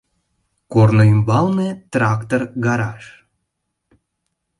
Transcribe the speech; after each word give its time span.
Корно 0.73 1.03
ӱмбалне 1.13 1.69
трактор 1.91 2.41
гараж. 2.65 3.03